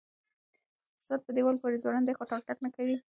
[1.05, 2.95] ساعت په دیوال پورې ځوړند دی خو ټک ټک نه کوي.